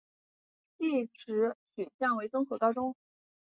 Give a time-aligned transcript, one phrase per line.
[0.79, 2.95] 技职取向为综合高中。